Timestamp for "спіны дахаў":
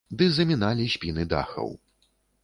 0.93-1.69